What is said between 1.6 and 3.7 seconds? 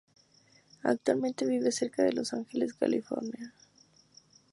cerca de Los Ángeles, California.